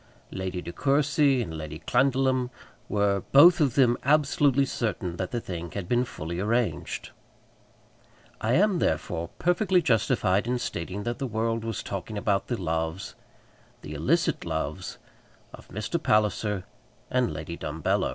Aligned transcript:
Lady 0.31 0.63
De 0.63 0.73
Courcy 0.73 1.43
and 1.43 1.55
Lady 1.55 1.77
Clandidlem 1.77 2.49
were, 2.89 3.21
both 3.31 3.61
of 3.61 3.75
them, 3.75 3.95
absolutely 4.03 4.65
certain 4.65 5.17
that 5.17 5.29
the 5.29 5.39
thing 5.39 5.69
had 5.73 5.87
been 5.87 6.03
fully 6.05 6.39
arranged. 6.39 7.11
I 8.41 8.53
am, 8.53 8.79
therefore, 8.79 9.29
perfectly 9.37 9.79
justified 9.79 10.47
in 10.47 10.57
stating 10.57 11.03
that 11.03 11.19
the 11.19 11.27
world 11.27 11.63
was 11.63 11.83
talking 11.83 12.17
about 12.17 12.47
the 12.47 12.59
loves, 12.59 13.13
the 13.83 13.93
illicit 13.93 14.43
loves, 14.43 14.97
of 15.53 15.67
Mr. 15.67 16.01
Palliser 16.01 16.63
and 17.11 17.31
Lady 17.31 17.55
Dumbello. 17.55 18.09